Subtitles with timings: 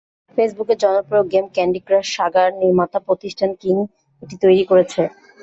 [0.37, 3.75] ফেসবুকের জনপ্রিয় game Candy Crush Saga নির্মাতা প্রতিষ্ঠান কিং
[4.23, 5.01] এটি তৈরি করেছে।